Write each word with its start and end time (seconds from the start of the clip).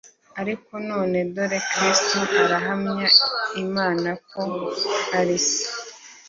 Ariko 0.41 0.73
none 0.89 1.17
dore 1.33 1.59
Kristo 1.69 2.19
arahamya 2.43 3.07
Imana 3.63 4.09
ko 4.31 4.43
ari 5.19 5.37
Se 5.47 5.63